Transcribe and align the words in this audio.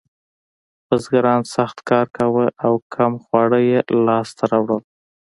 بزګرانو 0.87 1.49
سخت 1.55 1.77
کار 1.89 2.05
کاوه 2.15 2.45
او 2.65 2.73
کم 2.93 3.13
خواړه 3.23 3.59
یې 3.69 3.79
لاسته 4.07 4.43
راوړل. 4.51 4.81